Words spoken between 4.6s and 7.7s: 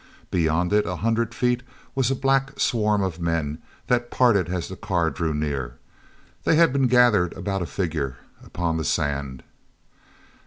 the car drew near. They had been gathered about a